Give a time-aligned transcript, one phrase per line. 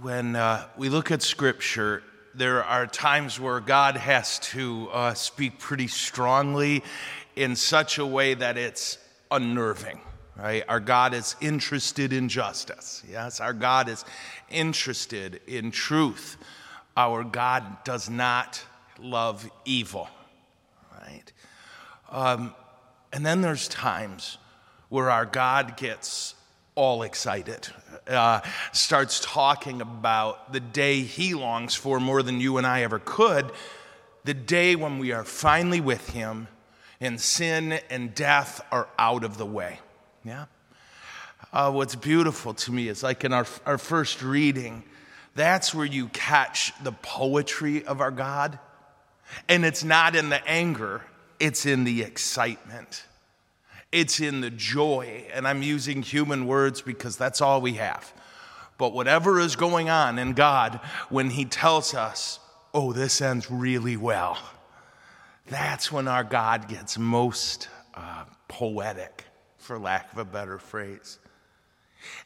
[0.00, 2.04] when uh, we look at Scripture,
[2.34, 6.84] there are times where God has to uh, speak pretty strongly
[7.34, 8.98] in such a way that it's
[9.30, 10.00] unnerving.
[10.36, 10.62] Right?
[10.68, 13.02] Our God is interested in justice.
[13.10, 14.04] Yes, our God is
[14.50, 16.36] interested in truth.
[16.96, 18.64] Our God does not
[19.00, 20.08] love evil.
[20.96, 21.32] Right?
[22.08, 22.54] Um,
[23.12, 24.38] and then there's times
[24.90, 26.34] where our God gets
[26.78, 27.66] all excited,
[28.06, 28.40] uh,
[28.70, 33.50] starts talking about the day he longs for more than you and I ever could,
[34.22, 36.46] the day when we are finally with him
[37.00, 39.80] and sin and death are out of the way.
[40.24, 40.44] Yeah?
[41.52, 44.84] Uh, what's beautiful to me is like in our, our first reading,
[45.34, 48.56] that's where you catch the poetry of our God.
[49.48, 51.02] And it's not in the anger,
[51.40, 53.02] it's in the excitement.
[53.90, 58.12] It's in the joy, and I'm using human words because that's all we have.
[58.76, 62.38] But whatever is going on in God, when He tells us,
[62.74, 64.38] oh, this ends really well,
[65.46, 69.24] that's when our God gets most uh, poetic,
[69.56, 71.18] for lack of a better phrase.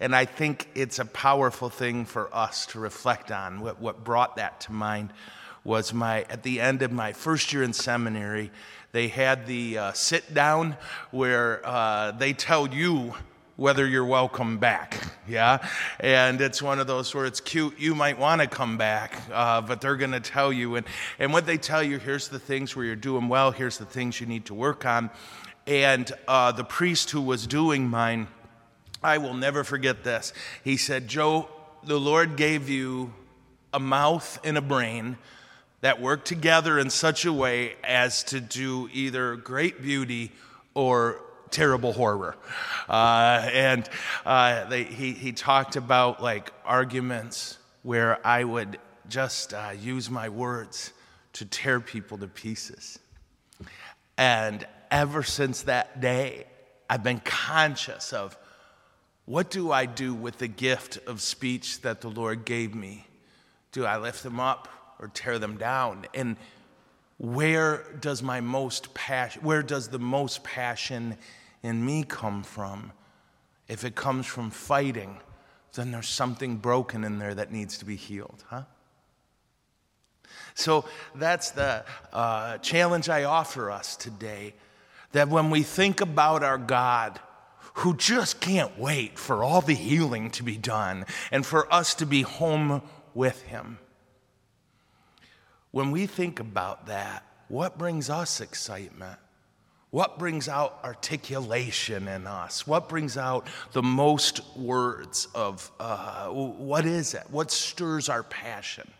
[0.01, 3.61] And I think it's a powerful thing for us to reflect on.
[3.61, 5.13] What, what brought that to mind
[5.65, 8.51] was my, at the end of my first year in seminary,
[8.93, 10.77] they had the uh, sit down
[11.11, 13.15] where uh, they tell you
[13.57, 14.99] whether you're welcome back.
[15.29, 15.67] Yeah?
[16.01, 17.79] And it's one of those where it's cute.
[17.79, 20.77] You might want to come back, uh, but they're going to tell you.
[20.77, 20.87] And,
[21.19, 24.21] and what they tell you here's the things where you're doing well, here's the things
[24.21, 25.11] you need to work on.
[25.67, 28.27] And uh, the priest who was doing mine,
[29.03, 30.33] I will never forget this.
[30.65, 31.49] He said, Joe,
[31.85, 33.13] the Lord gave you
[33.73, 35.19] a mouth and a brain
[35.83, 40.33] that work together in such a way as to do either great beauty
[40.75, 42.37] or terrible horror.
[42.89, 43.89] Uh, and
[44.25, 50.29] uh, they, he, he talked about like arguments where I would just uh, use my
[50.29, 50.93] words
[51.35, 52.99] to tear people to pieces.
[54.17, 56.47] And ever since that day,
[56.89, 58.37] I've been conscious of
[59.25, 63.07] what do I do with the gift of speech that the Lord gave me?
[63.73, 64.69] Do I lift them up?
[65.02, 66.07] Or tear them down.
[66.14, 66.36] And
[67.18, 71.18] where does my most passion, where does the most passion
[71.63, 72.92] in me come from?
[73.68, 75.18] If it comes from fighting,
[75.74, 78.62] then there's something broken in there that needs to be healed, huh?
[80.55, 84.55] So that's the uh, challenge I offer us today
[85.12, 87.20] that when we think about our God,
[87.74, 92.07] who just can't wait for all the healing to be done and for us to
[92.07, 92.83] be home
[93.14, 93.79] with Him,
[95.73, 99.19] when we think about that, what brings us excitement?
[99.91, 102.67] What brings out articulation in us?
[102.67, 107.25] What brings out the most words of uh, what is it?
[107.31, 108.91] What stirs our passion?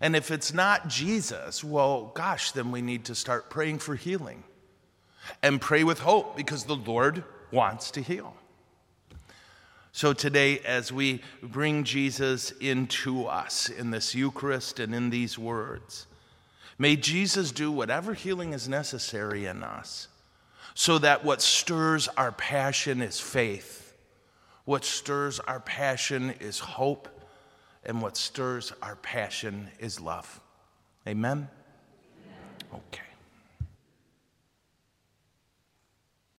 [0.00, 4.42] And if it's not Jesus, well, gosh, then we need to start praying for healing
[5.42, 8.34] and pray with hope because the Lord wants to heal.
[9.98, 16.06] So today, as we bring Jesus into us in this Eucharist and in these words,
[16.78, 20.06] may Jesus do whatever healing is necessary in us
[20.74, 23.92] so that what stirs our passion is faith,
[24.66, 27.08] what stirs our passion is hope,
[27.84, 30.40] and what stirs our passion is love.
[31.08, 31.48] Amen?
[32.68, 32.82] Amen.
[32.92, 33.07] Okay.